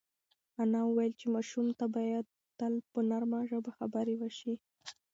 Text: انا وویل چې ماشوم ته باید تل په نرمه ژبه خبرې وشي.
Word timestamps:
انا 0.61 0.79
وویل 0.85 1.13
چې 1.19 1.25
ماشوم 1.35 1.67
ته 1.79 1.85
باید 1.95 2.25
تل 2.59 2.73
په 2.91 2.99
نرمه 3.09 3.39
ژبه 3.49 3.71
خبرې 3.77 4.15
وشي. 4.17 4.53